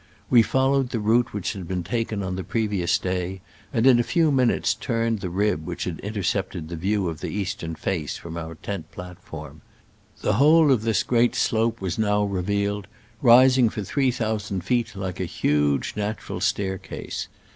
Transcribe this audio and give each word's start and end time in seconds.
We 0.31 0.41
followed 0.41 0.89
the 0.89 0.99
route 0.99 1.31
which 1.31 1.53
had 1.53 1.67
been 1.67 1.83
taken 1.83 2.23
on 2.23 2.35
the 2.35 2.43
pre 2.43 2.67
vious 2.67 2.99
day, 2.99 3.41
and 3.71 3.85
in 3.85 3.99
a 3.99 4.03
few 4.03 4.31
minutes 4.31 4.73
turned 4.73 5.19
the 5.19 5.29
rib 5.29 5.67
which 5.67 5.83
had 5.83 5.99
intercepted 5.99 6.69
the 6.69 6.75
view 6.75 7.07
of 7.07 7.19
the 7.21 7.29
eastern 7.29 7.75
face 7.75 8.17
from 8.17 8.35
our 8.35 8.55
tent 8.55 8.91
plat 8.91 9.19
form. 9.21 9.61
The 10.21 10.33
whole 10.41 10.71
of 10.71 10.81
this 10.81 11.03
great 11.03 11.35
slope 11.35 11.81
was 11.81 11.99
now 11.99 12.23
revealed, 12.23 12.87
rising 13.21 13.69
for 13.69 13.83
three 13.83 14.09
thou 14.09 14.39
sand 14.39 14.63
feet 14.63 14.95
like 14.95 15.19
a 15.19 15.25
huge 15.25 15.93
natural 15.95 16.41
staircase. 16.41 17.27